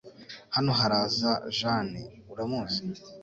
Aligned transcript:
Hano 0.55 0.71
haraza 0.79 1.31
Jane 1.57 2.01
.Uramuzi? 2.33 2.81